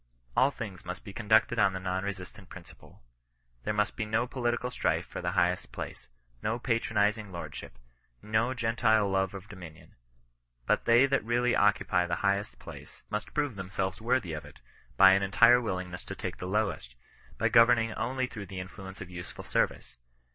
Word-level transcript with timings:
All 0.35 0.49
things 0.49 0.83
must 0.83 1.03
be 1.03 1.13
conducted 1.13 1.59
on 1.59 1.73
the 1.73 1.79
non 1.79 2.03
resistant 2.03 2.49
principle. 2.49 3.03
There 3.65 3.73
must 3.75 3.95
be 3.95 4.03
no 4.03 4.25
political 4.25 4.71
strife 4.71 5.05
for 5.05 5.21
the 5.21 5.33
highest 5.33 5.71
place; 5.71 6.07
no 6.41 6.57
patronizing 6.57 7.31
lordship; 7.31 7.77
no 8.19 8.55
Gen 8.55 8.75
tile 8.77 9.07
love 9.11 9.35
of 9.35 9.47
dominion; 9.47 9.93
but 10.65 10.85
they 10.85 11.05
that 11.05 11.23
really 11.23 11.55
occupy 11.55 12.07
the 12.07 12.15
highest 12.25 12.57
place, 12.57 13.03
must 13.11 13.35
prove 13.35 13.55
themselves 13.55 14.01
worthy 14.01 14.33
of 14.33 14.43
it, 14.43 14.57
by 14.97 15.11
an 15.11 15.21
entire 15.21 15.61
willingness 15.61 16.03
to 16.05 16.15
take 16.15 16.37
the 16.37 16.47
lowest; 16.47 16.95
by 17.37 17.47
governing 17.47 17.93
only 17.93 18.25
through 18.25 18.47
the 18.47 18.59
influence 18.59 19.01
of 19.01 19.11
useful 19.11 19.43
service. 19.43 19.97